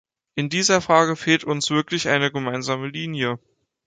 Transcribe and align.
In 0.33 0.49
dieser 0.49 0.81
Frage 0.81 1.15
fehlt 1.15 1.43
uns 1.43 1.69
wirklich 1.69 2.09
eine 2.09 2.31
gemeinsame 2.31 2.87
Linie. 2.87 3.37